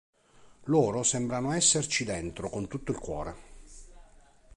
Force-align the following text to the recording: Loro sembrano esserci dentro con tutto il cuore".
Loro 0.63 1.03
sembrano 1.03 1.51
esserci 1.51 2.03
dentro 2.03 2.49
con 2.49 2.67
tutto 2.67 2.91
il 2.91 2.97
cuore". 2.97 3.35